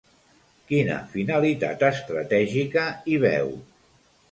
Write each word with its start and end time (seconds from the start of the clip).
Quina 0.71 0.95
finalitat 1.11 1.85
estratègica 1.91 2.89
hi 3.13 3.23
veu? 3.29 3.57